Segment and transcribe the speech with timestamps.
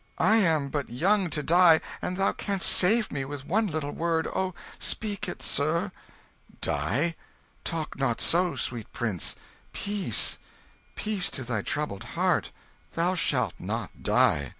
[0.17, 4.25] I am but young to die, and thou canst save me with one little word.
[4.25, 5.91] Oh speak it, sir!"
[6.59, 7.15] "Die?
[7.63, 9.35] Talk not so, sweet prince
[9.73, 10.39] peace,
[10.95, 12.51] peace, to thy troubled heart
[12.93, 14.49] thou shalt not die!"